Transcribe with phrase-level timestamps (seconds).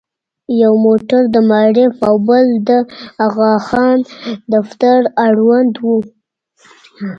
[0.61, 2.71] یو موټر د معارف او بل د
[3.27, 3.97] اغاخان
[4.53, 5.85] دفتر اړوند و.